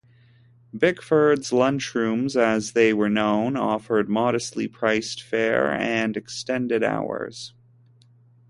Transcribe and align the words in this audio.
Bickford's 0.75 1.51
"lunchrooms," 1.51 2.35
as 2.35 2.71
they 2.71 2.91
were 2.91 3.07
known, 3.07 3.55
offered 3.55 4.09
modestly 4.09 4.67
priced 4.67 5.21
fare 5.21 5.71
and 5.73 6.17
extended 6.17 6.81
hours. 6.83 7.53